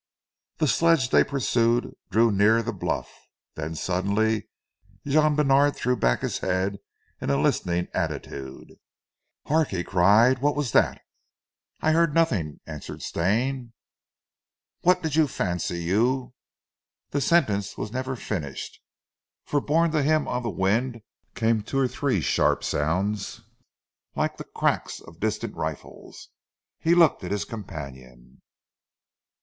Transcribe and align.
The 0.57 0.65
sledge 0.67 1.11
they 1.11 1.23
pursued 1.23 1.93
drew 2.09 2.31
nearer 2.31 2.63
the 2.63 2.73
bluff, 2.73 3.11
then 3.53 3.75
suddenly 3.75 4.49
Jean 5.05 5.35
Bènard 5.37 5.75
threw 5.75 5.95
back 5.95 6.21
his 6.21 6.39
head 6.39 6.79
in 7.21 7.29
a 7.29 7.39
listening 7.39 7.87
attitude. 7.93 8.79
"Hark!" 9.45 9.67
he 9.67 9.83
cried: 9.83 10.39
"what 10.39 10.55
was 10.55 10.71
dat?" 10.71 11.03
"I 11.81 11.91
heard 11.91 12.15
nothing," 12.15 12.61
answered 12.65 13.03
Stane. 13.03 13.73
"What 14.81 15.03
did 15.03 15.15
you 15.15 15.27
fancy 15.27 15.83
you" 15.83 16.33
The 17.11 17.21
sentence 17.21 17.77
was 17.77 17.91
never 17.91 18.15
finished, 18.15 18.81
for 19.45 19.61
borne 19.61 19.91
to 19.91 20.01
him 20.01 20.27
on 20.27 20.41
the 20.41 20.49
wind 20.49 21.03
came 21.35 21.61
two 21.61 21.77
or 21.77 21.87
three 21.87 22.21
sharp 22.21 22.63
sounds 22.63 23.41
like 24.15 24.37
the 24.37 24.45
cracks 24.45 24.99
of 24.99 25.19
distant 25.19 25.55
rifles. 25.55 26.29
He 26.79 26.95
looked 26.95 27.23
at 27.23 27.29
his 27.29 27.45
companion. 27.45 28.41